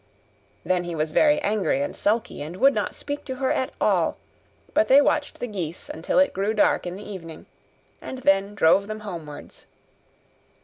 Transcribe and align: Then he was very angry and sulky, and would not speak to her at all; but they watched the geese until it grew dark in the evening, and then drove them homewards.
Then 0.65 0.85
he 0.85 0.95
was 0.95 1.11
very 1.11 1.39
angry 1.43 1.79
and 1.83 1.95
sulky, 1.95 2.41
and 2.41 2.55
would 2.57 2.73
not 2.73 2.95
speak 2.95 3.23
to 3.25 3.35
her 3.35 3.51
at 3.51 3.69
all; 3.79 4.17
but 4.73 4.87
they 4.87 4.99
watched 4.99 5.39
the 5.39 5.45
geese 5.45 5.89
until 5.89 6.17
it 6.17 6.33
grew 6.33 6.55
dark 6.55 6.87
in 6.87 6.95
the 6.95 7.07
evening, 7.07 7.45
and 8.01 8.23
then 8.23 8.55
drove 8.55 8.87
them 8.87 9.01
homewards. 9.01 9.67